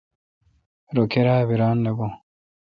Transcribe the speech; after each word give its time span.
رو 0.95 1.03
کیرا 1.11 1.35
بھ 1.47 1.55
ران 1.61 1.77
نہ 1.83 1.91
بھو۔ 1.97 2.07